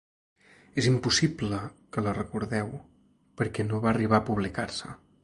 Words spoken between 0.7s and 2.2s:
És impossible que la